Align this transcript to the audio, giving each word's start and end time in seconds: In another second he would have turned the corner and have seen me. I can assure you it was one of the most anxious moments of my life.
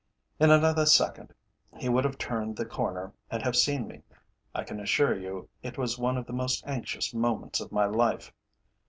In 0.39 0.49
another 0.49 0.87
second 0.87 1.31
he 1.77 1.87
would 1.87 2.05
have 2.05 2.17
turned 2.17 2.55
the 2.57 2.65
corner 2.65 3.13
and 3.29 3.43
have 3.43 3.55
seen 3.55 3.87
me. 3.87 4.01
I 4.55 4.63
can 4.63 4.79
assure 4.79 5.15
you 5.15 5.47
it 5.61 5.77
was 5.77 5.99
one 5.99 6.17
of 6.17 6.25
the 6.25 6.33
most 6.33 6.63
anxious 6.65 7.13
moments 7.13 7.59
of 7.61 7.71
my 7.71 7.85
life. 7.85 8.33